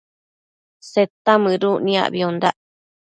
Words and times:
Seta 0.91 1.33
mëduc 1.43 1.77
niacbiondac 1.85 2.57